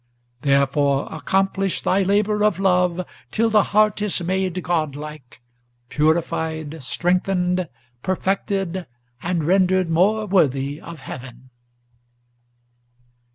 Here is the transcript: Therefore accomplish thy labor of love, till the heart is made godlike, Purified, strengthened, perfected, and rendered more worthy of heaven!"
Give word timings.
Therefore 0.41 1.07
accomplish 1.13 1.81
thy 1.83 2.01
labor 2.01 2.43
of 2.43 2.57
love, 2.59 3.05
till 3.29 3.51
the 3.51 3.65
heart 3.65 4.01
is 4.01 4.19
made 4.19 4.63
godlike, 4.63 5.43
Purified, 5.89 6.81
strengthened, 6.81 7.69
perfected, 8.01 8.87
and 9.21 9.43
rendered 9.43 9.91
more 9.91 10.25
worthy 10.25 10.81
of 10.81 11.01
heaven!" 11.01 11.51